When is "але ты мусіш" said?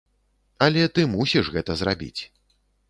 0.67-1.45